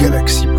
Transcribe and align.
Galaxy 0.00 0.49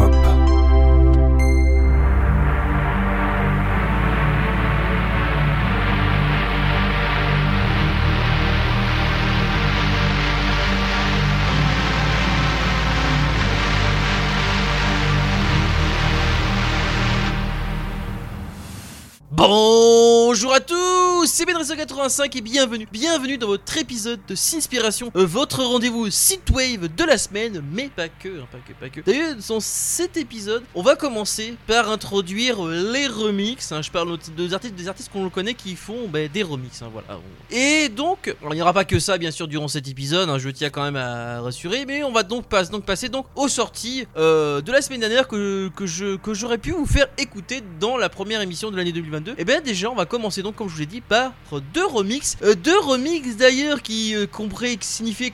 1985 21.62 22.36
et 22.38 22.42
bienvenue, 22.42 22.88
bienvenue 22.92 23.38
dans 23.38 23.46
votre 23.46 23.78
épisode 23.78 24.20
de 24.28 24.34
Sinspiration, 24.34 25.12
euh, 25.16 25.28
votre 25.28 25.64
rendez-vous 25.64 26.10
synthwave 26.10 26.88
de 26.96 27.04
la 27.04 27.20
semaine, 27.20 27.64
mais 27.72 27.88
pas 27.96 28.10
que, 28.10 28.30
hein, 28.30 28.48
pas 28.52 28.58
que, 28.58 28.74
pas 28.74 28.90
que. 28.90 29.02
D'ailleurs, 29.02 29.36
dans 29.48 29.60
cet 29.60 30.18
épisode, 30.18 30.64
on 30.74 30.82
va 30.82 30.96
commencer 30.96 31.54
par 31.68 31.92
introduire 31.92 32.66
euh, 32.66 32.92
les 32.92 33.06
remixes. 33.06 33.72
Hein, 33.72 33.84
je 33.84 33.92
parle 33.92 34.18
des 34.36 34.56
artistes, 34.56 34.74
des 34.74 34.88
artistes 34.88 35.12
qu'on 35.12 35.30
connaît 35.30 35.54
qui 35.54 35.76
font 35.76 36.08
bah, 36.08 36.28
des 36.28 36.42
remixes, 36.42 36.82
hein, 36.82 36.90
voilà. 36.92 37.20
Et 37.52 37.90
donc, 37.90 38.36
alors, 38.42 38.54
il 38.54 38.56
n'y 38.56 38.64
aura 38.64 38.74
pas 38.74 38.86
que 38.86 38.98
ça, 38.98 39.20
bien 39.20 39.30
sûr, 39.30 39.48
durant 39.48 39.68
cet 39.68 39.88
épisode. 39.88 40.30
Hein, 40.30 40.40
je 40.40 40.50
tiens 40.50 40.72
quand 40.72 40.82
même 40.82 40.96
à 40.96 41.42
rassurer, 41.42 41.86
mais 41.86 42.04
on 42.04 42.12
va 42.12 42.24
donc, 42.24 42.46
passer 42.48 43.10
donc 43.10 43.28
aux 43.36 43.50
sorties 43.50 44.08
euh, 44.18 44.62
de 44.62 44.72
la 44.72 44.82
semaine 44.82 45.02
dernière 45.02 45.28
que, 45.28 45.70
que 45.76 45.86
je 45.86 46.16
que 46.16 46.34
j'aurais 46.34 46.58
pu 46.58 46.72
vous 46.72 46.88
faire 46.88 47.06
écouter 47.20 47.62
dans 47.80 47.98
la 47.98 48.10
première 48.10 48.42
émission 48.42 48.72
de 48.72 48.78
l'année 48.78 48.94
2022. 48.94 49.34
Et 49.34 49.36
eh 49.38 49.46
bien 49.46 49.62
déjà, 49.62 49.92
on 49.92 49.96
va 49.96 50.08
commencer 50.08 50.42
donc, 50.42 50.56
comme 50.56 50.68
je 50.68 50.74
vous 50.74 50.80
l'ai 50.80 50.86
dit, 50.88 51.02
par 51.02 51.34
deux 51.60 51.86
remixes, 51.86 52.38
Euh, 52.44 52.56
deux 52.56 52.80
remixes 52.80 53.36
d'ailleurs 53.36 53.82
qui 53.82 54.16
euh, 54.16 54.26
qu'on 54.28 54.50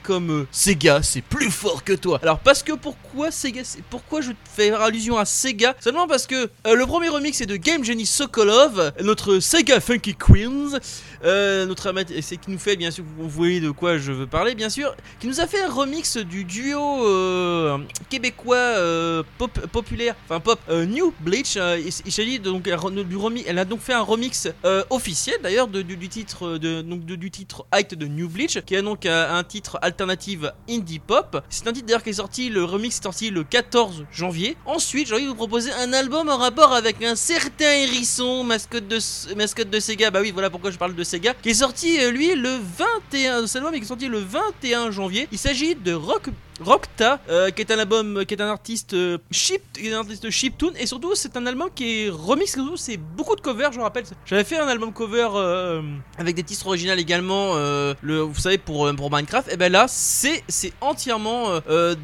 comme 0.02 0.30
euh, 0.30 0.46
Sega, 0.50 1.02
c'est 1.02 1.20
plus 1.20 1.50
fort 1.50 1.84
que 1.84 1.92
toi. 1.92 2.18
Alors 2.22 2.38
parce 2.40 2.62
que 2.62 2.72
pourquoi 2.72 3.30
Sega, 3.30 3.62
pourquoi 3.90 4.20
je 4.20 4.32
fais 4.54 4.70
allusion 4.70 5.18
à 5.18 5.24
Sega? 5.24 5.74
Seulement 5.80 6.06
parce 6.06 6.26
que 6.26 6.50
euh, 6.66 6.74
le 6.74 6.86
premier 6.86 7.08
remix 7.08 7.40
est 7.40 7.46
de 7.46 7.56
Game 7.56 7.84
Genie 7.84 8.06
Sokolov, 8.06 8.92
notre 9.02 9.38
Sega 9.38 9.80
Funky 9.80 10.14
Queens, 10.14 10.78
euh, 11.24 11.66
notre 11.66 11.92
c'est 12.20 12.36
qui 12.36 12.50
nous 12.50 12.58
fait 12.58 12.76
bien 12.76 12.90
sûr, 12.90 13.04
vous 13.18 13.28
voyez 13.28 13.60
de 13.60 13.70
quoi 13.70 13.98
je 13.98 14.12
veux 14.12 14.26
parler 14.26 14.54
bien 14.54 14.68
sûr, 14.68 14.94
qui 15.20 15.26
nous 15.26 15.40
a 15.40 15.46
fait 15.46 15.60
un 15.62 15.70
remix 15.70 16.16
du 16.18 16.44
duo 16.44 17.06
euh, 17.06 17.78
québécois 18.08 18.56
euh, 18.56 19.22
pop, 19.38 19.58
populaire, 19.72 20.14
enfin 20.24 20.40
pop 20.40 20.58
euh, 20.68 20.84
New 20.84 21.12
Bleach. 21.20 21.56
euh, 21.56 21.78
il 21.78 21.92
il 22.04 22.12
s'agit 22.12 22.38
donc 22.38 22.68
elle 22.68 23.58
a 23.58 23.64
donc 23.64 23.80
fait 23.80 23.92
un 23.94 24.02
remix 24.02 24.48
officiel 24.90 25.36
d'ailleurs 25.42 25.68
du, 25.68 26.08
titre 26.08 26.58
de 26.58 26.82
donc 26.82 27.04
de- 27.04 27.16
du 27.16 27.30
titre 27.30 27.66
Height 27.72 27.94
de 27.94 28.06
New 28.06 28.28
Bleach, 28.28 28.60
qui 28.64 28.76
a 28.76 28.82
donc 28.82 29.06
un 29.06 29.42
titre 29.44 29.78
alternative 29.82 30.52
indie 30.68 30.98
pop. 30.98 31.42
C'est 31.48 31.66
un 31.66 31.72
titre 31.72 31.86
d'ailleurs 31.86 32.02
qui 32.02 32.10
est 32.10 32.14
sorti, 32.14 32.50
le 32.50 32.64
remix 32.64 32.98
est 32.98 33.02
sorti 33.02 33.30
le 33.30 33.44
14 33.44 34.04
janvier. 34.12 34.56
Ensuite, 34.66 35.08
j'ai 35.08 35.14
envie 35.14 35.24
de 35.24 35.28
vous 35.28 35.34
proposer 35.34 35.70
un 35.72 35.92
album 35.92 36.28
en 36.28 36.36
rapport 36.38 36.72
avec 36.72 37.02
un 37.02 37.16
certain 37.16 37.72
hérisson, 37.72 38.44
mascotte 38.44 38.86
de 38.88 38.98
mascotte 39.36 39.70
de 39.70 39.80
Sega. 39.80 40.10
Bah 40.10 40.20
oui, 40.22 40.30
voilà 40.32 40.50
pourquoi 40.50 40.70
je 40.70 40.78
parle 40.78 40.94
de 40.94 41.04
Sega, 41.08 41.32
qui 41.32 41.48
est 41.48 41.54
sorti 41.54 41.98
euh, 42.00 42.10
lui 42.10 42.34
le 42.34 42.58
21, 42.76 43.46
cet 43.46 43.56
album 43.56 43.74
est 43.74 43.82
sorti 43.82 44.08
le 44.08 44.18
21 44.18 44.90
janvier. 44.90 45.26
Il 45.32 45.38
s'agit 45.38 45.74
de 45.74 45.94
Rock 45.94 46.28
Rockta, 46.60 47.20
euh, 47.28 47.50
qui 47.50 47.62
est 47.62 47.70
un 47.70 47.78
album, 47.78 48.24
qui 48.26 48.34
est 48.34 48.42
un 48.42 48.48
artiste 48.48 48.94
euh, 48.94 49.18
qui 49.30 49.88
est 49.88 49.94
un 49.94 50.00
artiste 50.00 50.28
chiptune, 50.30 50.72
et 50.78 50.86
surtout 50.86 51.14
c'est 51.14 51.36
un 51.36 51.46
album 51.46 51.68
qui 51.74 52.06
est 52.06 52.10
remix, 52.10 52.58
c'est 52.76 52.96
beaucoup 52.96 53.36
de 53.36 53.40
covers, 53.40 53.72
je 53.72 53.78
me 53.78 53.84
rappelle. 53.84 54.04
J'avais 54.26 54.44
fait 54.44 54.58
un 54.58 54.66
album 54.66 54.92
cover 54.92 55.28
euh, 55.34 55.82
avec 56.18 56.34
des 56.34 56.42
titres 56.42 56.66
originaux 56.66 56.94
également, 56.94 57.52
euh, 57.54 57.94
le, 58.02 58.20
vous 58.20 58.40
savez 58.40 58.58
pour 58.58 58.92
pour 58.96 59.10
Minecraft. 59.10 59.52
Et 59.52 59.56
ben 59.56 59.70
là 59.70 59.86
c'est 59.88 60.42
c'est 60.48 60.72
entièrement 60.80 61.60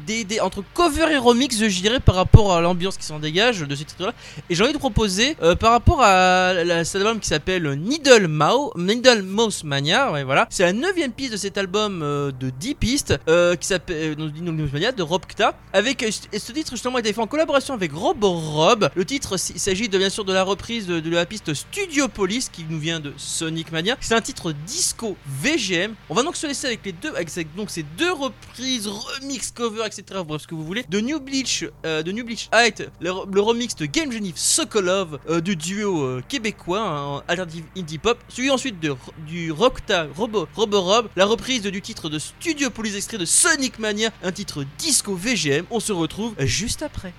des, 0.07 0.23
des 0.23 0.39
entre 0.39 0.63
cover 0.73 1.11
et 1.11 1.17
remix, 1.17 1.57
je 1.57 1.81
dirais 1.81 1.99
par 1.99 2.15
rapport 2.15 2.53
à 2.53 2.61
l'ambiance 2.61 2.97
qui 2.97 3.05
s'en 3.05 3.19
dégage 3.19 3.59
de 3.59 3.75
ce 3.75 3.83
titre-là. 3.83 4.13
Et 4.49 4.55
j'ai 4.55 4.63
envie 4.63 4.73
de 4.73 4.77
proposer 4.77 5.35
par 5.59 5.71
rapport 5.71 6.01
à 6.01 6.53
la, 6.53 6.85
cet 6.85 7.01
album 7.01 7.19
qui 7.19 7.27
s'appelle 7.27 7.63
Needle 7.73 8.27
Mouse, 8.27 8.71
Needle 8.75 9.23
Mouse 9.23 9.63
Mania, 9.63 10.23
voilà. 10.23 10.47
C'est 10.49 10.63
la 10.63 10.73
neuvième 10.73 11.11
piste 11.11 11.33
de 11.33 11.37
cet 11.37 11.57
album 11.57 11.99
de 11.99 12.49
10 12.49 12.75
pistes 12.75 13.19
qui 13.59 13.67
s'appelle 13.67 14.15
de 14.51 15.03
Robkta. 15.03 15.57
Avec 15.73 16.03
euh, 16.03 16.09
et 16.31 16.39
ce 16.39 16.51
titre 16.51 16.71
justement 16.71 16.97
a 16.97 16.99
été 16.99 17.13
fait 17.13 17.21
en 17.21 17.27
collaboration 17.27 17.73
avec 17.73 17.91
Rob 17.93 18.23
Rob. 18.23 18.89
Le 18.95 19.05
titre 19.05 19.35
il 19.53 19.59
s'agit 19.59 19.89
de 19.89 19.97
bien 19.97 20.09
sûr 20.09 20.25
de 20.25 20.33
la 20.33 20.43
reprise 20.43 20.87
de, 20.87 20.99
de 20.99 21.09
la 21.09 21.25
piste 21.25 21.53
Studio 21.53 22.07
Police 22.07 22.49
qui 22.49 22.65
nous 22.69 22.79
vient 22.79 22.99
de 22.99 23.13
Sonic 23.17 23.71
Mania. 23.71 23.97
C'est 23.99 24.15
un 24.15 24.21
titre 24.21 24.53
disco 24.65 25.17
VGM. 25.27 25.93
On 26.09 26.13
va 26.13 26.23
donc 26.23 26.35
se 26.35 26.47
laisser 26.47 26.67
avec 26.67 26.85
les 26.85 26.91
deux, 26.91 27.09
avec 27.15 27.29
donc 27.55 27.69
ces 27.69 27.83
deux 27.97 28.11
reprises, 28.11 28.87
remix, 28.87 29.51
cover, 29.51 29.85
etc. 29.85 30.03
Bref, 30.25 30.43
ce 30.43 30.47
que 30.47 30.55
vous 30.55 30.63
voulez. 30.63 30.85
De 30.89 30.99
New 30.99 31.19
Bleach, 31.19 31.65
euh, 31.85 32.03
de 32.03 32.11
New 32.11 32.25
Bleach 32.25 32.49
Height, 32.53 32.89
le, 32.99 33.11
le 33.31 33.41
remix 33.41 33.75
de 33.75 33.85
Game 33.85 34.11
Genie 34.11 34.33
Sokolov 34.35 35.19
euh, 35.29 35.41
du 35.41 35.55
duo 35.55 36.01
euh, 36.01 36.23
québécois, 36.27 36.81
hein, 36.81 37.23
alternative 37.27 37.65
indie 37.77 37.97
pop. 37.97 38.17
Suivi 38.27 38.49
ensuite 38.51 38.79
de, 38.79 38.95
du 39.27 39.51
Rockta 39.51 40.07
Robo, 40.15 40.47
Robo 40.55 40.81
Rob, 40.81 41.09
la 41.15 41.25
reprise 41.25 41.63
du 41.63 41.81
titre 41.81 42.09
de 42.09 42.19
Studio 42.19 42.69
Police 42.69 42.95
extrait 42.95 43.17
de 43.17 43.25
Sonic 43.25 43.79
Mania, 43.79 44.11
un 44.23 44.31
titre 44.35 44.65
disco 44.77 45.15
VGM. 45.15 45.65
On 45.71 45.79
se 45.79 45.93
retrouve 45.93 46.35
juste 46.39 46.83
après. 46.83 47.13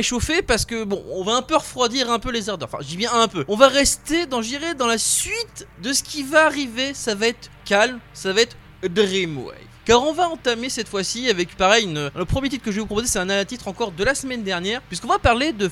Échauffés 0.00 0.42
parce 0.42 0.64
que 0.66 0.84
bon, 0.84 1.02
on 1.10 1.22
va 1.24 1.34
un 1.36 1.42
peu 1.42 1.56
refroidir 1.56 2.10
un 2.10 2.18
peu 2.18 2.30
les 2.32 2.48
ardeurs. 2.50 2.68
Enfin, 2.72 2.82
dis 2.84 2.96
bien 2.96 3.12
un 3.12 3.28
peu. 3.28 3.44
On 3.48 3.56
va 3.56 3.68
rester 3.68 4.26
dans, 4.26 4.42
j'irai 4.42 4.74
dans 4.74 4.86
la 4.88 4.98
suite 4.98 5.66
de 5.82 5.92
ce 5.92 6.02
qui 6.02 6.22
va 6.24 6.46
arriver. 6.46 6.92
Ça 6.94 7.14
va 7.14 7.28
être 7.28 7.50
calme, 7.64 8.00
ça 8.12 8.32
va 8.32 8.40
être 8.42 8.56
Dreamwave. 8.82 9.54
Car 9.84 10.02
on 10.02 10.12
va 10.12 10.28
entamer 10.28 10.68
cette 10.68 10.88
fois-ci 10.88 11.28
avec 11.30 11.56
pareil, 11.56 11.84
une- 11.84 12.10
le 12.14 12.24
premier 12.24 12.48
titre 12.48 12.64
que 12.64 12.70
je 12.70 12.76
vais 12.76 12.80
vous 12.80 12.86
proposer, 12.86 13.06
c'est 13.08 13.18
un 13.18 13.44
titre 13.44 13.68
encore 13.68 13.92
de 13.92 14.04
la 14.04 14.14
semaine 14.14 14.42
dernière, 14.42 14.82
puisqu'on 14.82 15.08
va 15.08 15.18
parler 15.18 15.52
de 15.52 15.70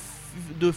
de 0.59 0.71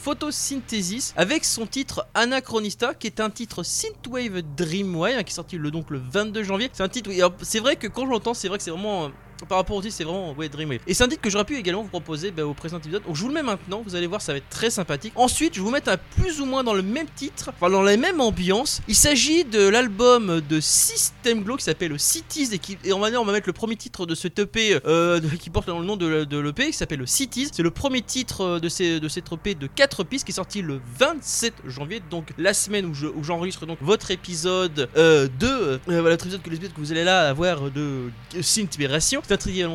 avec 1.16 1.44
son 1.44 1.66
titre 1.66 2.06
Anachronista 2.14 2.94
qui 2.94 3.06
est 3.06 3.20
un 3.20 3.30
titre 3.30 3.62
synthwave 3.62 4.42
dreamwave 4.56 5.18
hein, 5.18 5.22
qui 5.22 5.30
est 5.30 5.34
sorti 5.34 5.58
le 5.58 5.70
donc 5.70 5.90
le 5.90 5.98
22 5.98 6.42
janvier. 6.42 6.70
C'est 6.72 6.82
un 6.82 6.88
titre 6.88 7.10
c'est 7.42 7.60
vrai 7.60 7.76
que 7.76 7.86
quand 7.86 8.06
je 8.06 8.10
l'entends, 8.10 8.34
c'est 8.34 8.48
vrai 8.48 8.58
que 8.58 8.64
c'est 8.64 8.70
vraiment 8.70 9.04
euh, 9.04 9.08
par 9.48 9.58
rapport 9.58 9.76
au 9.76 9.82
titre, 9.82 9.94
c'est 9.96 10.04
vraiment 10.04 10.32
ouais, 10.34 10.48
Dreamwave. 10.48 10.80
Et 10.86 10.94
c'est 10.94 11.04
un 11.04 11.08
titre 11.08 11.20
que 11.22 11.30
j'aurais 11.30 11.44
pu 11.44 11.56
également 11.56 11.82
vous 11.82 11.88
proposer 11.88 12.30
bah, 12.30 12.44
au 12.46 12.54
présent 12.54 12.78
épisode. 12.78 13.02
Donc 13.04 13.16
je 13.16 13.20
vous 13.22 13.28
le 13.28 13.34
mets 13.34 13.42
maintenant, 13.42 13.82
vous 13.84 13.94
allez 13.94 14.06
voir, 14.06 14.20
ça 14.22 14.32
va 14.32 14.38
être 14.38 14.48
très 14.48 14.70
sympathique. 14.70 15.12
Ensuite, 15.16 15.54
je 15.54 15.60
vais 15.60 15.64
vous 15.64 15.70
mettre 15.70 15.90
un 15.90 15.96
plus 15.96 16.40
ou 16.40 16.46
moins 16.46 16.64
dans 16.64 16.74
le 16.74 16.82
même 16.82 17.06
titre, 17.14 17.50
enfin 17.54 17.70
dans 17.70 17.82
la 17.82 17.96
même 17.96 18.20
ambiance. 18.20 18.80
Il 18.88 18.94
s'agit 18.94 19.44
de 19.44 19.66
l'album 19.68 20.40
de 20.48 20.60
System 20.60 21.42
Glow 21.42 21.56
qui 21.56 21.64
s'appelle 21.64 21.98
Cities 21.98 22.48
et, 22.52 22.58
qui, 22.58 22.78
et 22.84 22.92
on 22.92 22.98
va 23.00 23.10
on 23.12 23.24
va 23.24 23.32
mettre 23.32 23.48
le 23.48 23.52
premier 23.52 23.76
titre 23.76 24.06
de 24.06 24.14
ce 24.14 24.28
EP 24.28 24.80
euh, 24.86 25.20
qui 25.40 25.50
porte 25.50 25.68
le 25.68 25.74
nom 25.84 25.96
de, 25.96 26.24
de 26.24 26.38
l'EP 26.38 26.66
qui 26.66 26.72
s'appelle 26.72 27.06
Cities. 27.06 27.48
C'est 27.52 27.62
le 27.62 27.70
premier 27.70 28.00
titre 28.02 28.40
euh, 28.42 28.58
de, 28.60 28.68
ces, 28.68 29.00
de 29.00 29.08
EP 29.34 29.54
de 29.54 29.66
4 29.66 30.04
pistes 30.04 30.24
qui 30.24 30.32
est 30.32 30.34
sorti 30.34 30.62
le 30.62 30.80
27 30.98 31.54
janvier, 31.66 32.00
donc 32.10 32.28
la 32.38 32.54
semaine 32.54 32.86
où 32.86 32.94
je- 32.94 33.06
où 33.06 33.22
j'enregistre 33.22 33.66
donc 33.66 33.78
votre 33.80 34.10
épisode 34.10 34.88
euh, 34.96 35.28
euh, 35.42 35.78
voilà, 35.86 36.10
l'épisode 36.10 36.42
que 36.42 36.50
vous 36.80 36.92
allez 36.92 37.04
là 37.04 37.28
avoir 37.28 37.70
de 37.70 38.10
Synthwave. 38.40 39.22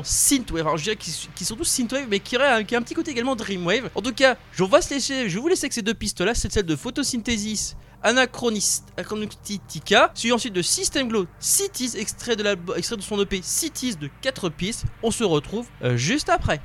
Synthwave. 0.03 0.61
Alors 0.61 0.77
je 0.77 0.83
dirais 0.83 0.95
qui 0.95 1.45
sont 1.45 1.55
tous 1.55 1.63
Synthwave, 1.65 2.07
mais 2.09 2.19
qui, 2.19 2.35
a 2.35 2.55
un 2.55 2.63
petit 2.63 2.93
côté 2.93 3.11
également 3.11 3.35
Dreamwave. 3.35 3.89
En 3.95 4.01
tout 4.01 4.13
cas, 4.13 4.35
je 4.51 4.63
vais 4.63 4.81
se 4.81 4.99
je 4.99 5.33
vais 5.33 5.39
vous 5.39 5.47
laisser 5.47 5.65
avec 5.65 5.73
ces 5.73 5.81
deux 5.81 5.93
pistes 5.93 6.21
là. 6.21 6.33
C'est 6.33 6.51
celle 6.51 6.65
de 6.65 6.75
photosynthesis. 6.75 7.75
Anachronist, 8.03 8.85
Anachronistica, 8.95 10.11
suivi 10.13 10.31
ensuite 10.31 10.53
de 10.53 10.61
System 10.61 11.07
Glow 11.07 11.25
Cities, 11.39 11.97
extrait 11.97 12.35
de, 12.35 12.43
l'album- 12.43 12.77
extrait 12.77 12.95
de 12.95 13.01
son 13.01 13.19
EP 13.19 13.41
Cities 13.41 13.95
de 13.95 14.09
4 14.21 14.49
pistes. 14.49 14.85
On 15.01 15.09
se 15.09 15.23
retrouve 15.23 15.67
euh, 15.83 15.97
juste 15.97 16.29
après. 16.29 16.61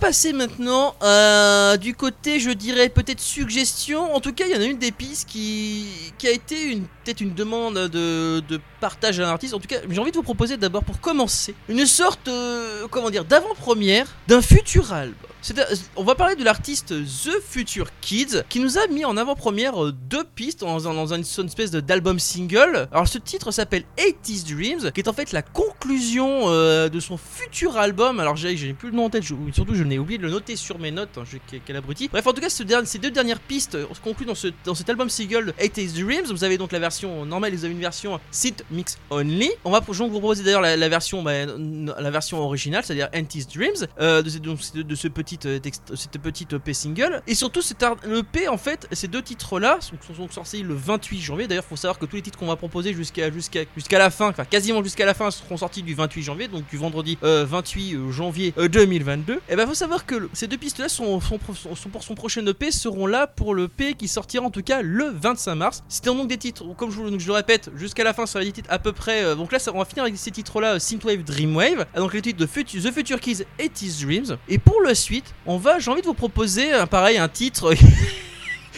Passer 0.00 0.32
maintenant 0.32 0.94
euh, 1.02 1.76
du 1.76 1.94
côté, 1.94 2.40
je 2.40 2.50
dirais 2.50 2.88
peut-être 2.88 3.20
suggestion. 3.20 4.14
En 4.14 4.20
tout 4.20 4.32
cas, 4.32 4.44
il 4.46 4.52
y 4.52 4.56
en 4.56 4.60
a 4.60 4.64
une 4.64 4.78
des 4.78 4.92
pistes 4.92 5.28
qui, 5.28 5.86
qui 6.18 6.26
a 6.26 6.30
été 6.30 6.64
une 6.64 6.86
peut-être 7.04 7.20
une 7.20 7.34
demande 7.34 7.74
de, 7.74 8.40
de 8.48 8.60
partage 8.80 9.20
à 9.20 9.28
un 9.28 9.30
artiste. 9.30 9.54
En 9.54 9.58
tout 9.60 9.68
cas, 9.68 9.78
j'ai 9.88 9.98
envie 10.00 10.10
de 10.10 10.16
vous 10.16 10.22
proposer 10.22 10.56
d'abord 10.56 10.84
pour 10.84 11.00
commencer 11.00 11.54
une 11.68 11.86
sorte, 11.86 12.28
euh, 12.28 12.86
comment 12.90 13.10
dire, 13.10 13.24
d'avant-première 13.24 14.06
d'un 14.28 14.42
futur 14.42 14.92
album. 14.92 15.14
On 15.96 16.04
va 16.04 16.14
parler 16.16 16.36
de 16.36 16.44
l'artiste 16.44 16.88
The 16.88 17.30
Future 17.42 17.86
Kids 18.02 18.42
qui 18.50 18.60
nous 18.60 18.76
a 18.76 18.86
mis 18.88 19.06
en 19.06 19.16
avant-première 19.16 19.82
euh, 19.86 19.92
deux 19.92 20.24
pistes 20.24 20.60
dans, 20.60 20.78
dans 20.80 21.14
une, 21.14 21.24
une 21.38 21.46
espèce 21.46 21.70
d'album 21.70 22.18
single. 22.18 22.88
Alors 22.92 23.08
ce 23.08 23.16
titre 23.16 23.50
s'appelle 23.50 23.84
80s 23.96 24.44
Dreams 24.54 24.92
qui 24.92 25.00
est 25.00 25.08
en 25.08 25.14
fait 25.14 25.32
la 25.32 25.40
conclusion 25.40 26.42
euh, 26.50 26.90
de 26.90 27.00
son 27.00 27.16
futur 27.16 27.78
album. 27.78 28.20
Alors 28.20 28.36
j'ai 28.36 28.54
plus 28.74 28.90
le 28.90 28.96
nom 28.96 29.06
en 29.06 29.10
tête, 29.10 29.24
surtout 29.24 29.74
je 29.74 29.82
n'ai 29.82 29.98
oublié 29.98 30.18
de 30.18 30.24
le 30.24 30.30
noter 30.30 30.56
sur 30.56 30.78
mes 30.78 30.90
notes. 30.90 31.16
hein, 31.16 31.22
je- 31.30 31.58
quel, 31.64 31.76
abruti. 31.76 32.08
Bref, 32.08 32.26
en 32.26 32.32
tout 32.34 32.42
cas, 32.42 32.50
ces 32.50 32.98
deux 32.98 33.10
dernières 33.10 33.40
pistes 33.40 33.72
se 33.94 34.00
concluent 34.00 34.26
dans, 34.26 34.34
ce, 34.34 34.48
dans 34.66 34.74
cet 34.74 34.90
album 34.90 35.08
single 35.08 35.54
80s 35.58 36.02
Dreams. 36.04 36.26
Vous 36.30 36.44
avez 36.44 36.58
donc 36.58 36.72
la 36.72 36.78
version 36.78 36.89
normale 37.26 37.52
et 37.52 37.56
vous 37.56 37.64
avez 37.64 37.74
une 37.74 37.80
version 37.80 38.20
synth 38.30 38.64
mix 38.70 38.98
only. 39.10 39.50
On 39.64 39.70
va 39.70 39.80
vous 39.80 40.08
proposer 40.08 40.42
d'ailleurs 40.42 40.60
la, 40.60 40.88
version 40.88 41.22
bah, 41.22 41.32
la 41.46 42.10
version 42.10 42.40
originale, 42.40 42.84
c'est-à-dire 42.84 43.08
80s 43.12 43.52
Dreams 43.52 43.88
euh, 44.00 44.22
de, 44.22 44.30
ce- 44.30 44.38
donc, 44.38 44.58
de, 44.74 44.94
ce 44.94 45.08
petit 45.08 45.38
euh, 45.44 45.58
texte- 45.58 45.94
cette 45.94 46.18
petite 46.18 46.52
EP 46.52 46.72
single. 46.74 47.22
Et 47.26 47.34
surtout, 47.34 47.62
c'est 47.62 47.82
un 47.82 47.96
EP 48.14 48.48
en 48.48 48.56
fait, 48.58 48.86
ces 48.92 49.08
deux 49.08 49.22
titres-là 49.22 49.78
sont, 49.80 49.96
sont, 50.14 50.28
sortis 50.30 50.62
le 50.62 50.74
28 50.74 51.20
janvier. 51.20 51.46
D'ailleurs, 51.48 51.64
faut 51.64 51.76
savoir 51.76 51.98
que 51.98 52.06
tous 52.06 52.16
les 52.16 52.22
titres 52.22 52.38
qu'on 52.38 52.46
va 52.46 52.56
proposer 52.56 52.92
jusqu'à 52.94 53.30
jusqu'à 53.30 53.60
jusqu'à 53.76 53.98
la 53.98 54.10
fin, 54.10 54.28
enfin 54.28 54.44
quasiment 54.44 54.82
jusqu'à 54.82 55.06
la 55.06 55.14
fin, 55.14 55.30
seront 55.30 55.56
sortis 55.56 55.82
du 55.82 55.94
28 55.94 56.22
janvier, 56.22 56.48
donc 56.48 56.68
du 56.68 56.76
vendredi 56.76 57.18
euh, 57.22 57.44
28 57.48 58.10
janvier 58.10 58.54
euh, 58.58 58.68
2022. 58.68 59.40
Et 59.48 59.56
ben, 59.56 59.66
faut 59.66 59.74
savoir 59.74 60.06
que 60.06 60.28
ces 60.32 60.46
deux 60.46 60.56
pistes-là 60.58 60.88
sont 60.88 61.20
pour 61.92 62.02
son 62.02 62.14
prochain 62.14 62.44
EP 62.46 62.70
seront 62.70 63.06
là 63.06 63.26
pour 63.26 63.54
le 63.54 63.64
EP 63.64 63.94
qui 63.94 64.08
sortira 64.08 64.44
en 64.44 64.50
tout 64.50 64.62
cas 64.62 64.82
le 64.82 65.10
25 65.10 65.54
mars. 65.54 65.82
C'était 65.88 66.10
donc 66.10 66.28
des 66.28 66.38
titres, 66.38 66.64
comme 66.80 66.90
je, 66.90 66.96
vous- 66.96 67.10
le 67.10 67.32
répète, 67.32 67.70
jusqu'à 67.76 68.02
la 68.02 68.12
fin 68.14 68.24
sur 68.26 68.38
les 68.40 68.50
titres 68.50 68.68
à 68.72 68.78
peu 68.78 68.92
près. 68.92 69.22
euh, 69.22 69.34
donc 69.36 69.52
là, 69.52 69.58
on 69.72 69.78
va 69.78 69.84
finir 69.84 70.02
avec 70.04 70.16
ces 70.16 70.30
titres-là, 70.30 70.74
euh, 70.74 70.78
Synthwave, 70.78 71.22
Dreamwave. 71.22 71.86
Ah, 71.94 71.98
Donc 72.00 72.14
les 72.14 72.22
titres 72.22 72.38
de 72.40 72.46
The 72.46 72.92
Future 72.92 73.20
Kids 73.20 73.44
et 73.58 73.68
Tease 73.68 74.00
Dreams. 74.00 74.36
Et 74.48 74.58
pour 74.58 74.80
la 74.82 74.94
suite, 74.94 75.26
on 75.46 75.58
va, 75.58 75.78
j'ai 75.78 75.90
envie 75.90 76.00
de 76.00 76.06
vous 76.06 76.14
proposer, 76.14 76.70
pareil, 76.90 77.18
un 77.18 77.28
titre. 77.28 77.74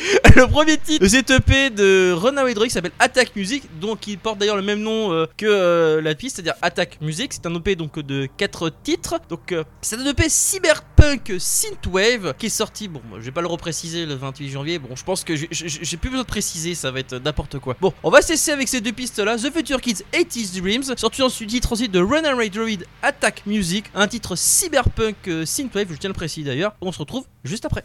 Le 0.36 0.46
premier 0.48 0.78
titre 0.78 1.04
de 1.04 1.08
cet 1.08 1.30
EP 1.30 1.70
de 1.70 2.12
Runaway 2.12 2.54
Drug 2.54 2.68
s'appelle 2.70 2.92
Attack 2.98 3.36
Music, 3.36 3.64
donc 3.80 4.06
il 4.06 4.18
porte 4.18 4.38
d'ailleurs 4.38 4.56
le 4.56 4.62
même 4.62 4.80
nom 4.80 5.12
euh, 5.12 5.26
que 5.36 5.46
euh, 5.46 6.00
la 6.00 6.14
piste, 6.14 6.36
c'est-à-dire 6.36 6.54
Attack 6.62 6.98
Music. 7.00 7.32
C'est 7.32 7.46
un 7.46 7.54
EP 7.54 7.76
donc 7.76 7.98
de 7.98 8.26
4 8.36 8.70
titres. 8.82 9.20
Donc 9.28 9.52
euh, 9.52 9.64
c'est 9.82 9.96
un 9.96 10.06
EP 10.06 10.28
cyberpunk 10.28 11.34
synthwave 11.38 12.34
qui 12.38 12.46
est 12.46 12.50
sorti. 12.50 12.88
Bon, 12.88 13.02
je 13.18 13.20
vais 13.20 13.30
pas 13.30 13.42
le 13.42 13.46
repréciser 13.46 14.06
le 14.06 14.14
28 14.14 14.50
janvier. 14.50 14.78
Bon, 14.78 14.96
je 14.96 15.04
pense 15.04 15.22
que 15.24 15.36
j'ai- 15.36 15.48
plus 15.96 16.10
besoin 16.10 16.22
de 16.22 16.28
préciser, 16.28 16.74
ça 16.74 16.90
va 16.90 17.00
être 17.00 17.14
n'importe 17.16 17.58
quoi. 17.58 17.76
Bon, 17.80 17.92
on 18.02 18.10
va 18.10 18.22
cesser 18.22 18.50
avec 18.50 18.68
ces 18.68 18.80
deux 18.80 18.92
pistes-là. 18.92 19.36
The 19.36 19.52
Future 19.54 19.80
Kids 19.80 20.02
80s 20.12 20.60
Dreams, 20.60 20.82
sorti 20.96 21.22
ensuite 21.22 21.50
titre 21.50 21.72
aussi 21.72 21.88
de 21.88 22.00
Runaway 22.00 22.48
Droid 22.48 22.84
Attack 23.02 23.42
Music, 23.46 23.84
un 23.94 24.08
titre 24.08 24.36
cyberpunk 24.36 25.16
euh, 25.28 25.44
synthwave. 25.44 25.88
Je 25.90 25.96
tiens 25.96 26.08
à 26.08 26.12
le 26.12 26.14
préciser 26.14 26.46
d'ailleurs. 26.46 26.74
On 26.80 26.90
se 26.90 26.98
retrouve 26.98 27.24
juste 27.44 27.64
après. 27.66 27.84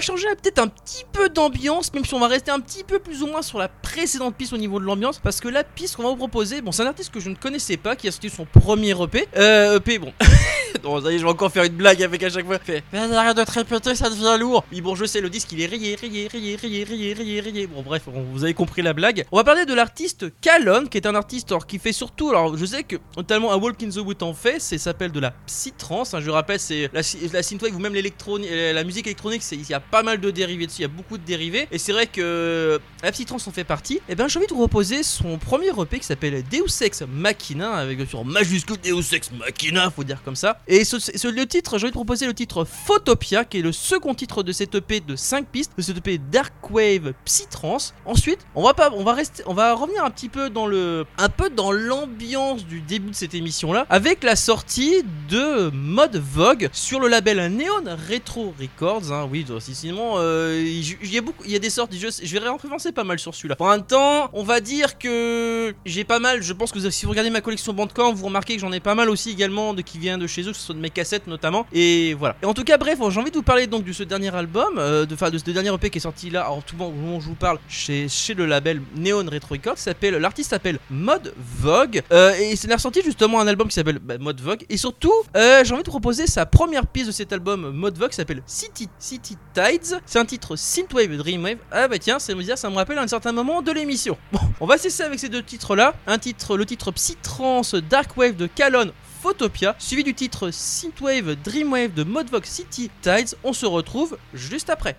changer 0.00 0.26
peut-être 0.42 0.58
un 0.58 0.68
petit 0.68 1.04
peu 1.12 1.28
d'ambiance, 1.28 1.92
même 1.92 2.04
si 2.04 2.14
on 2.14 2.20
va 2.20 2.28
rester 2.28 2.50
un 2.50 2.60
petit 2.60 2.84
peu 2.84 2.98
plus 2.98 3.22
ou 3.22 3.26
moins 3.26 3.42
sur 3.42 3.58
la 3.58 3.68
précédente 3.68 4.34
piste 4.34 4.52
au 4.52 4.58
niveau 4.58 4.80
de 4.80 4.84
l'ambiance, 4.84 5.18
parce 5.18 5.40
que 5.40 5.48
la 5.48 5.64
piste 5.64 5.96
qu'on 5.96 6.02
va 6.02 6.10
vous 6.10 6.16
proposer, 6.16 6.60
bon, 6.60 6.72
c'est 6.72 6.82
un 6.82 6.86
artiste 6.86 7.12
que 7.12 7.20
je 7.20 7.30
ne 7.30 7.34
connaissais 7.34 7.76
pas, 7.76 7.96
qui 7.96 8.08
a 8.08 8.10
sorti 8.10 8.30
son 8.30 8.44
premier 8.44 8.90
EP. 8.90 9.26
Euh, 9.36 9.76
EP, 9.76 9.98
bon. 9.98 10.12
non, 10.84 11.00
ça 11.00 11.12
y 11.12 11.18
je 11.18 11.24
vais 11.24 11.30
encore 11.30 11.50
faire 11.50 11.64
une 11.64 11.74
blague 11.74 12.02
avec 12.02 12.22
à 12.22 12.30
chaque 12.30 12.46
fois. 12.46 12.58
Fait, 12.58 12.82
mais 12.92 12.98
arrête 12.98 13.36
de 13.36 13.44
te 13.44 13.52
répéter, 13.52 13.94
ça 13.94 14.08
devient 14.08 14.36
lourd. 14.38 14.64
Oui, 14.72 14.80
bon, 14.80 14.94
je 14.94 15.04
sais, 15.04 15.20
le 15.20 15.30
disque 15.30 15.52
il 15.52 15.60
est 15.60 15.66
rayé, 15.66 15.96
rayé, 15.96 16.28
rayé, 16.28 16.56
rayé, 16.56 16.84
rayé, 16.84 17.12
rayé, 17.14 17.40
rayé. 17.40 17.66
Bon, 17.66 17.82
bref, 17.82 18.02
vous 18.06 18.44
avez 18.44 18.54
compris 18.54 18.82
la 18.82 18.92
blague. 18.92 19.24
On 19.32 19.36
va 19.36 19.44
parler 19.44 19.64
de 19.66 19.74
l'artiste 19.74 20.26
Calonne, 20.40 20.88
qui 20.88 20.98
est 20.98 21.06
un 21.06 21.14
artiste 21.14 21.52
qui 21.66 21.78
fait 21.78 21.92
surtout, 21.92 22.30
alors 22.30 22.56
je 22.56 22.64
sais 22.64 22.82
que 22.82 22.96
notamment 23.16 23.52
un 23.52 23.56
Walk 23.56 23.82
in 23.82 23.90
the 23.90 23.96
Wood 23.96 24.22
en 24.22 24.34
fait, 24.34 24.60
c'est 24.60 24.78
s'appelle 24.78 25.12
de 25.12 25.20
la 25.20 25.32
psytrance. 25.46 26.14
hein, 26.14 26.20
je 26.20 26.30
rappelle, 26.30 26.60
c'est 26.60 26.90
la, 26.92 27.00
la 27.32 27.42
synthwave 27.42 27.74
ou 27.74 27.78
même 27.78 27.94
l'électronique, 27.94 28.50
la 28.50 28.84
musique 28.84 29.06
électronique, 29.06 29.42
il 29.52 29.68
y 29.68 29.74
a 29.74 29.80
pas 29.80 30.02
mal 30.02 30.20
de 30.20 30.30
dérivés 30.30 30.66
dessus, 30.66 30.80
il 30.80 30.82
y 30.82 30.84
a 30.84 30.88
beaucoup 30.88 31.18
de 31.18 31.24
dérivés. 31.24 31.66
Et 31.72 31.78
c'est 31.78 31.92
vrai 31.92 32.06
que 32.06 32.80
la 33.02 33.12
psytrance 33.12 33.46
en 33.48 33.50
fait 33.52 33.64
partie. 33.64 34.00
Et 34.08 34.14
ben, 34.14 34.28
j'ai 34.28 34.38
envie 34.38 34.46
de 34.46 34.52
vous 34.52 34.60
proposer 34.60 35.02
son 35.02 35.38
premier 35.38 35.68
EP 35.68 35.98
qui 35.98 36.06
s'appelle 36.06 36.42
Deus 36.50 36.82
Ex 36.82 37.02
Machina, 37.08 37.74
avec 37.74 37.98
sur 38.08 38.24
majuscule 38.24 38.76
Deus 38.82 39.14
Ex 39.14 39.30
Machina, 39.32 39.90
faut 39.90 40.04
dire 40.04 40.22
comme 40.24 40.36
ça. 40.36 40.60
Et 40.68 40.84
ce, 40.84 41.28
le 41.28 41.46
titre, 41.46 41.78
j'ai 41.78 41.84
envie 41.84 41.92
de 41.92 41.96
proposer 41.96 42.26
le 42.26 42.34
titre 42.34 42.64
Photopia, 42.64 43.44
qui 43.44 43.58
est 43.58 43.62
le 43.62 43.70
second 43.72 44.14
titre 44.14 44.42
de 44.42 44.50
cet 44.50 44.74
EP 44.74 45.00
de 45.00 45.14
5 45.14 45.46
pistes, 45.46 45.72
de 45.76 45.82
cet 45.82 45.98
EP 45.98 46.18
Dark 46.18 46.52
Wave 46.70 47.12
Psytrance. 47.24 47.94
Ensuite, 48.04 48.40
on 48.56 48.64
va 48.64 48.74
pas, 48.74 48.90
on 48.92 49.04
va 49.04 49.12
rester, 49.12 49.44
on 49.46 49.54
va 49.54 49.74
revenir 49.74 50.04
un 50.04 50.10
petit 50.10 50.28
peu 50.28 50.50
dans 50.50 50.66
le, 50.66 51.04
un 51.18 51.28
peu 51.28 51.50
dans 51.50 51.70
l'ambiance 51.70 52.66
du 52.66 52.80
début 52.80 53.10
de 53.10 53.14
cette 53.14 53.34
émission 53.34 53.72
là, 53.72 53.86
avec 53.90 54.24
la 54.24 54.34
sortie 54.34 55.02
de 55.28 55.70
Mode 55.70 56.16
Vogue 56.16 56.68
sur 56.72 56.98
le 56.98 57.08
label 57.08 57.52
Neon 57.52 57.96
Retro 58.10 58.52
Records. 58.60 59.12
hein. 59.12 59.28
oui, 59.30 59.46
sinon, 59.60 60.14
euh, 60.16 60.60
il 60.64 61.12
y 61.12 61.18
a 61.18 61.22
y 61.46 61.54
a 61.54 61.58
des 61.58 61.70
sortes. 61.70 61.94
Je, 61.94 62.08
je 62.22 62.32
vais 62.32 62.40
réinfluencer 62.40 62.90
pas 62.90 63.04
mal 63.04 63.18
sur 63.18 63.34
celui-là. 63.34 63.56
Pour 63.56 63.70
un 63.70 63.80
temps, 63.80 64.30
on 64.32 64.42
va 64.42 64.60
dire 64.60 64.98
que 64.98 65.74
j'ai 65.84 66.04
pas 66.04 66.18
mal. 66.18 66.42
Je 66.42 66.52
pense 66.52 66.72
que 66.72 66.90
si 66.90 67.04
vous 67.04 67.10
regardez 67.10 67.30
ma 67.30 67.40
collection 67.40 67.72
Bandcamp, 67.72 68.12
vous 68.14 68.26
remarquez 68.26 68.54
que 68.56 68.60
j'en 68.60 68.72
ai 68.72 68.80
pas 68.80 68.94
mal 68.94 69.08
aussi 69.10 69.30
également 69.30 69.74
de 69.74 69.82
qui 69.82 69.98
vient 69.98 70.18
de 70.18 70.26
chez 70.26 70.45
que 70.52 70.58
ce 70.58 70.66
soit 70.66 70.74
de 70.74 70.80
mes 70.80 70.90
cassettes 70.90 71.26
notamment. 71.26 71.66
Et 71.72 72.14
voilà. 72.14 72.36
Et 72.42 72.46
en 72.46 72.54
tout 72.54 72.64
cas, 72.64 72.76
bref, 72.78 72.98
j'ai 73.10 73.20
envie 73.20 73.30
de 73.30 73.36
vous 73.36 73.42
parler 73.42 73.66
donc 73.66 73.84
de 73.84 73.92
ce 73.92 74.02
dernier 74.02 74.34
album, 74.34 74.78
euh, 74.78 75.06
de, 75.06 75.14
enfin, 75.14 75.30
de 75.30 75.38
ce 75.38 75.44
dernier 75.44 75.72
EP 75.72 75.90
qui 75.90 75.98
est 75.98 76.00
sorti 76.00 76.30
là, 76.30 76.50
en 76.50 76.60
tout 76.60 76.76
moment 76.76 77.16
où 77.16 77.20
je 77.20 77.26
vous 77.26 77.34
parle, 77.34 77.58
chez, 77.68 78.08
chez 78.08 78.34
le 78.34 78.46
label 78.46 78.80
Neon 78.96 79.26
Retro 79.30 79.54
Records. 79.54 79.78
s'appelle 79.78 80.14
L'artiste 80.16 80.50
s'appelle 80.50 80.78
Mode 80.90 81.32
Vogue. 81.36 82.02
Euh, 82.12 82.34
et 82.34 82.56
c'est 82.56 82.72
ressorti 82.72 83.02
justement 83.04 83.40
un 83.40 83.46
album 83.46 83.68
qui 83.68 83.74
s'appelle 83.74 83.98
bah, 83.98 84.18
Mode 84.18 84.40
Vogue. 84.40 84.64
Et 84.68 84.76
surtout, 84.76 85.12
euh, 85.36 85.64
j'ai 85.64 85.72
envie 85.72 85.82
de 85.82 85.88
proposer 85.88 86.26
sa 86.26 86.46
première 86.46 86.86
pièce 86.86 87.06
de 87.06 87.12
cet 87.12 87.32
album 87.32 87.70
Mode 87.70 87.98
Vogue 87.98 88.12
s'appelle 88.12 88.42
City, 88.46 88.88
City 88.98 89.36
Tides. 89.54 90.00
C'est 90.06 90.18
un 90.18 90.24
titre 90.24 90.56
Synthwave 90.56 91.16
Dreamwave. 91.16 91.58
Ah 91.70 91.88
bah 91.88 91.98
tiens, 91.98 92.18
ça 92.18 92.34
me, 92.34 92.42
ça 92.42 92.70
me 92.70 92.76
rappelle 92.76 92.98
un 92.98 93.06
certain 93.06 93.32
moment 93.32 93.62
de 93.62 93.72
l'émission. 93.72 94.16
Bon, 94.32 94.40
on 94.60 94.66
va 94.66 94.78
cesser 94.78 95.02
avec 95.02 95.18
ces 95.18 95.28
deux 95.28 95.42
titres 95.42 95.76
là. 95.76 95.94
Un 96.06 96.18
titre, 96.18 96.56
le 96.56 96.66
titre 96.66 96.90
Psytrance 96.92 97.74
Dark 97.74 98.16
Wave 98.16 98.36
de 98.36 98.46
Calonne. 98.46 98.92
Photopia, 99.26 99.74
suivi 99.80 100.04
du 100.04 100.14
titre 100.14 100.52
Synthwave 100.52 101.34
Dreamwave 101.42 101.92
de 101.92 102.04
Modvox 102.04 102.48
City 102.48 102.92
Tides. 103.02 103.36
On 103.42 103.52
se 103.52 103.66
retrouve 103.66 104.16
juste 104.32 104.70
après. 104.70 104.96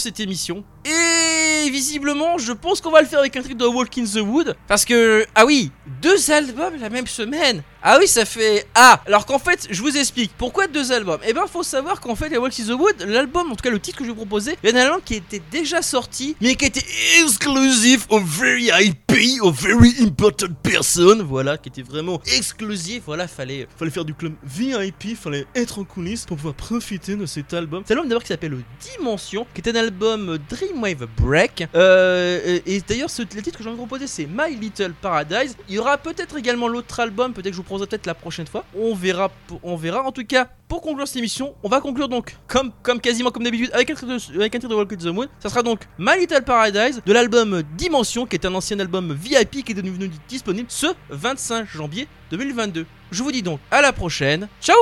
Cette 0.00 0.20
émission. 0.20 0.64
Et 0.84 1.70
visiblement, 1.70 2.38
je 2.38 2.52
pense 2.52 2.80
qu'on 2.80 2.90
va 2.90 3.00
le 3.00 3.06
faire 3.06 3.20
avec 3.20 3.36
un 3.36 3.42
truc 3.42 3.56
de 3.56 3.66
Walk 3.66 3.98
in 3.98 4.04
the 4.04 4.20
Wood. 4.24 4.56
Parce 4.68 4.84
que, 4.84 5.26
ah 5.34 5.44
oui, 5.44 5.70
deux 6.02 6.30
albums 6.30 6.74
la 6.80 6.90
même 6.90 7.06
semaine. 7.06 7.62
Ah 7.86 7.98
oui, 8.00 8.08
ça 8.08 8.24
fait. 8.24 8.66
Ah 8.74 9.02
Alors 9.04 9.26
qu'en 9.26 9.38
fait, 9.38 9.68
je 9.70 9.82
vous 9.82 9.94
explique. 9.94 10.32
Pourquoi 10.38 10.68
deux 10.68 10.90
albums? 10.90 11.20
Eh 11.28 11.34
ben, 11.34 11.46
faut 11.46 11.62
savoir 11.62 12.00
qu'en 12.00 12.14
fait, 12.16 12.30
les 12.30 12.38
Walk 12.38 12.58
in 12.58 12.64
the 12.64 12.70
Wood, 12.70 13.02
l'album, 13.06 13.52
en 13.52 13.54
tout 13.54 13.62
cas 13.62 13.68
le 13.68 13.78
titre 13.78 13.98
que 13.98 14.04
je 14.04 14.08
vais 14.08 14.16
proposer, 14.16 14.56
il 14.64 14.74
y 14.74 14.78
a 14.78 14.94
un 14.94 15.00
qui 15.00 15.16
était 15.16 15.42
déjà 15.52 15.82
sorti, 15.82 16.34
mais 16.40 16.54
qui 16.54 16.64
était 16.64 16.86
exclusif 17.20 18.06
au 18.08 18.20
very 18.20 18.70
IP, 18.80 19.42
au 19.42 19.50
very 19.50 19.96
important 20.00 20.46
person. 20.62 21.22
Voilà, 21.24 21.58
qui 21.58 21.68
était 21.68 21.82
vraiment 21.82 22.22
exclusif. 22.34 23.02
Voilà, 23.04 23.28
fallait, 23.28 23.68
fallait 23.76 23.90
faire 23.90 24.06
du 24.06 24.14
club 24.14 24.32
VIP, 24.44 25.14
fallait 25.14 25.44
être 25.54 25.78
en 25.78 25.84
coulisses 25.84 26.24
pour 26.24 26.38
pouvoir 26.38 26.54
profiter 26.54 27.16
de 27.16 27.26
cet 27.26 27.52
album. 27.52 27.82
C'est 27.86 27.92
un 27.92 27.96
album 27.96 28.08
d'abord 28.08 28.22
qui 28.22 28.28
s'appelle 28.28 28.56
Dimension, 28.96 29.46
qui 29.52 29.60
est 29.60 29.68
un 29.68 29.78
album 29.78 30.38
Dreamwave 30.48 31.06
Break. 31.18 31.66
Euh, 31.74 32.60
et 32.64 32.80
d'ailleurs, 32.80 33.10
le 33.18 33.42
titre 33.42 33.58
que 33.58 33.62
je 33.62 33.68
vous 33.68 33.76
proposer, 33.76 34.06
c'est 34.06 34.26
My 34.26 34.56
Little 34.58 34.94
Paradise. 35.02 35.54
Il 35.68 35.74
y 35.74 35.78
aura 35.78 35.98
peut-être 35.98 36.38
également 36.38 36.66
l'autre 36.66 36.98
album, 36.98 37.34
peut-être 37.34 37.50
que 37.50 37.52
je 37.52 37.56
vous 37.58 37.73
peut-être 37.78 38.06
la 38.06 38.14
prochaine 38.14 38.46
fois. 38.46 38.64
On 38.78 38.94
verra, 38.94 39.30
on 39.62 39.76
verra. 39.76 40.02
En 40.02 40.12
tout 40.12 40.24
cas, 40.24 40.48
pour 40.68 40.80
conclure 40.82 41.06
cette 41.06 41.16
émission, 41.16 41.54
on 41.62 41.68
va 41.68 41.80
conclure 41.80 42.08
donc, 42.08 42.36
comme, 42.46 42.72
comme 42.82 43.00
quasiment 43.00 43.30
comme 43.30 43.44
d'habitude, 43.44 43.70
avec 43.72 43.90
avec 43.90 44.54
un 44.54 44.58
titre 44.58 44.68
de 44.68 44.74
Walk 44.74 44.92
in 44.92 44.96
the 44.96 45.06
Moon. 45.06 45.26
Ça 45.40 45.48
sera 45.48 45.62
donc 45.62 45.80
My 45.98 46.18
Little 46.18 46.42
Paradise 46.42 47.00
de 47.04 47.12
l'album 47.12 47.62
Dimension, 47.76 48.26
qui 48.26 48.36
est 48.36 48.46
un 48.46 48.54
ancien 48.54 48.78
album 48.80 49.12
VIP 49.12 49.64
qui 49.64 49.72
est 49.72 49.74
devenu 49.74 50.10
disponible 50.28 50.66
ce 50.68 50.86
25 51.10 51.66
janvier 51.66 52.08
2022. 52.30 52.86
Je 53.10 53.22
vous 53.22 53.32
dis 53.32 53.42
donc 53.42 53.60
à 53.70 53.80
la 53.80 53.92
prochaine. 53.92 54.48
Ciao 54.60 54.76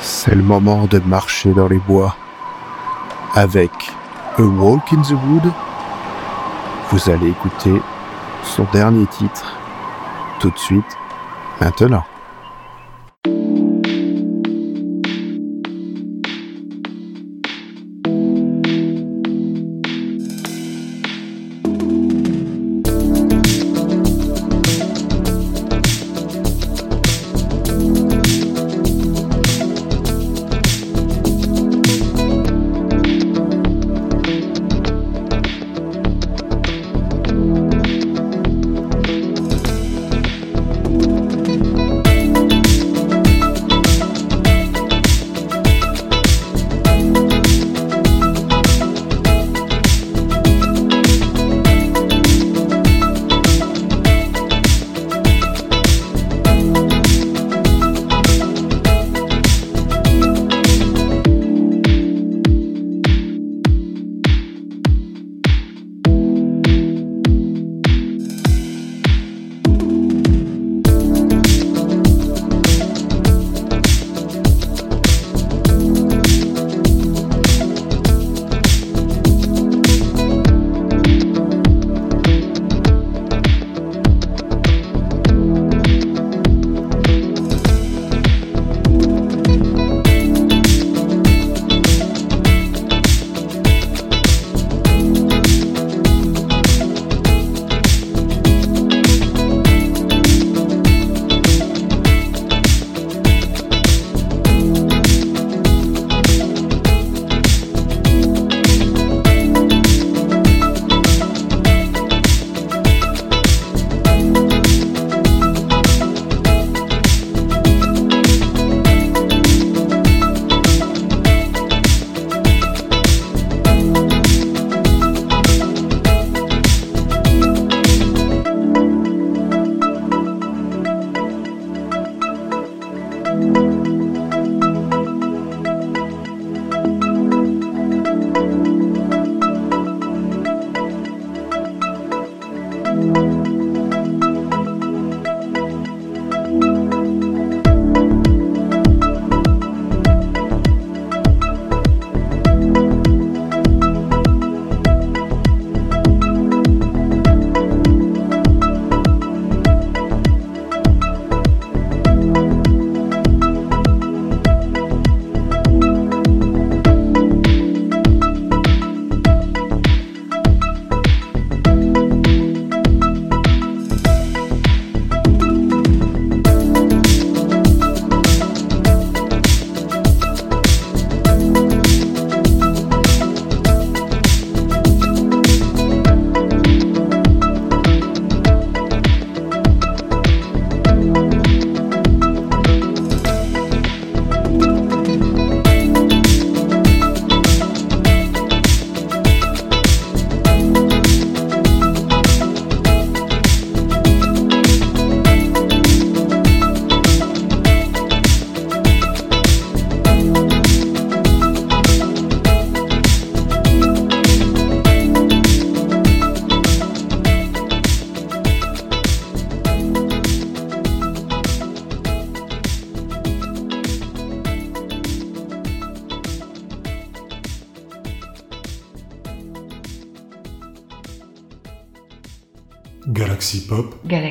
C'est 0.00 0.34
le 0.34 0.42
moment 0.42 0.86
de 0.86 0.98
marcher 1.00 1.52
dans 1.52 1.68
les 1.68 1.78
bois. 1.78 2.16
Avec 3.34 3.70
A 4.38 4.42
Walk 4.42 4.92
in 4.92 5.02
the 5.02 5.12
Wood, 5.12 5.52
vous 6.90 7.10
allez 7.10 7.28
écouter 7.28 7.82
son 8.44 8.64
dernier 8.72 9.06
titre 9.06 9.56
tout 10.40 10.50
de 10.50 10.58
suite, 10.58 10.96
maintenant. 11.60 12.04